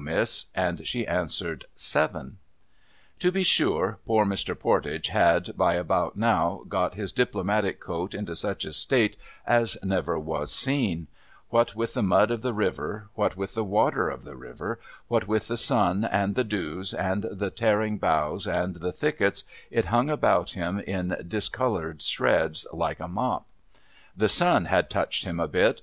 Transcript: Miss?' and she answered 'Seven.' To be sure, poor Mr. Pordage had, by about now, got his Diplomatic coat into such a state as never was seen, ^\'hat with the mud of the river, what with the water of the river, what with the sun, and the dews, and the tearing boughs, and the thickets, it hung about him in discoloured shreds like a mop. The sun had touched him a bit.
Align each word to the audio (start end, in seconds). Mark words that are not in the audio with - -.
Miss?' 0.00 0.46
and 0.54 0.86
she 0.86 1.04
answered 1.08 1.64
'Seven.' 1.74 2.38
To 3.18 3.32
be 3.32 3.42
sure, 3.42 3.98
poor 4.06 4.24
Mr. 4.24 4.56
Pordage 4.56 5.08
had, 5.08 5.50
by 5.56 5.74
about 5.74 6.16
now, 6.16 6.62
got 6.68 6.94
his 6.94 7.10
Diplomatic 7.10 7.80
coat 7.80 8.14
into 8.14 8.36
such 8.36 8.64
a 8.64 8.72
state 8.72 9.16
as 9.44 9.76
never 9.82 10.16
was 10.16 10.52
seen, 10.52 11.08
^\'hat 11.52 11.74
with 11.74 11.94
the 11.94 12.02
mud 12.04 12.30
of 12.30 12.42
the 12.42 12.52
river, 12.54 13.08
what 13.14 13.36
with 13.36 13.54
the 13.54 13.64
water 13.64 14.08
of 14.08 14.22
the 14.22 14.36
river, 14.36 14.78
what 15.08 15.26
with 15.26 15.48
the 15.48 15.56
sun, 15.56 16.04
and 16.04 16.36
the 16.36 16.44
dews, 16.44 16.94
and 16.94 17.24
the 17.32 17.50
tearing 17.50 17.98
boughs, 17.98 18.46
and 18.46 18.76
the 18.76 18.92
thickets, 18.92 19.42
it 19.68 19.86
hung 19.86 20.08
about 20.08 20.52
him 20.52 20.78
in 20.78 21.16
discoloured 21.26 22.02
shreds 22.02 22.68
like 22.72 23.00
a 23.00 23.08
mop. 23.08 23.48
The 24.16 24.28
sun 24.28 24.66
had 24.66 24.90
touched 24.90 25.24
him 25.24 25.40
a 25.40 25.48
bit. 25.48 25.76